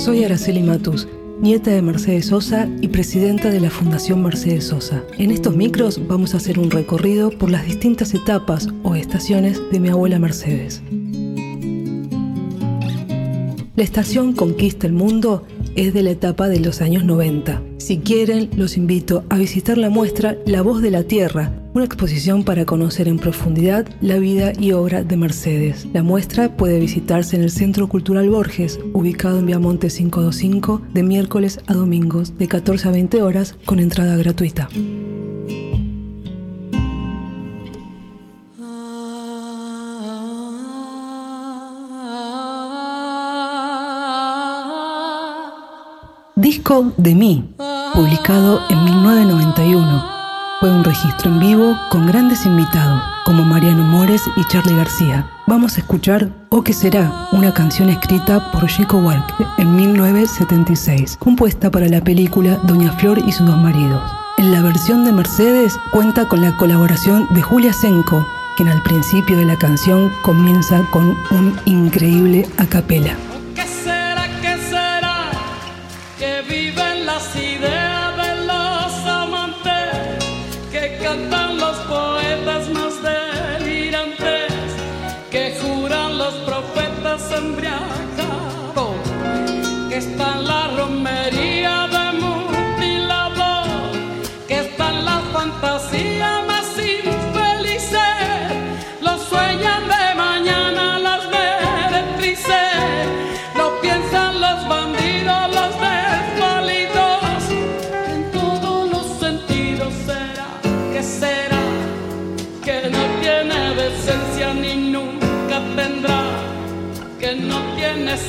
[0.00, 1.06] soy Araceli Matus,
[1.42, 5.02] nieta de Mercedes Sosa y presidenta de la Fundación Mercedes Sosa.
[5.18, 9.78] En estos micros vamos a hacer un recorrido por las distintas etapas o estaciones de
[9.78, 10.82] mi abuela Mercedes.
[13.76, 17.62] La estación Conquista el Mundo es de la etapa de los años 90.
[17.76, 22.44] Si quieren, los invito a visitar la muestra La Voz de la Tierra, una exposición
[22.44, 25.86] para conocer en profundidad la vida y obra de Mercedes.
[25.92, 31.60] La muestra puede visitarse en el Centro Cultural Borges, ubicado en Viamonte 525, de miércoles
[31.66, 34.68] a domingos, de 14 a 20 horas, con entrada gratuita.
[46.34, 47.54] Disco de mí,
[47.94, 50.19] publicado en 1991
[50.60, 55.26] fue un registro en vivo con grandes invitados como Mariano Mores y Charlie García.
[55.46, 59.24] Vamos a escuchar O que será, una canción escrita por Chico Walk
[59.56, 64.02] en 1976, compuesta para la película Doña Flor y sus dos maridos.
[64.36, 69.38] En la versión de Mercedes cuenta con la colaboración de Julia Senko, quien al principio
[69.38, 73.16] de la canción comienza con un increíble a capela.
[81.20, 84.52] cantan los poetas más delirantes,
[85.30, 88.96] que juran los profetas embriagados,
[89.88, 93.68] que está en la romería de mutilador,
[94.48, 97.98] que está en la fantasía más infelices,
[99.02, 103.06] los sueñan de mañana las meretrices,
[103.56, 105.99] lo piensan los bandidos, los de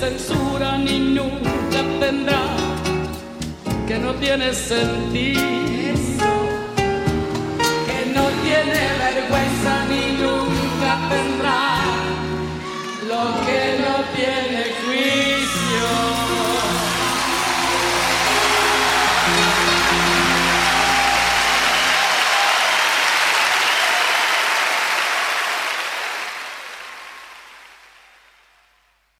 [0.00, 2.42] censura ni nunca tendrá,
[3.86, 5.85] que no tiene sentido,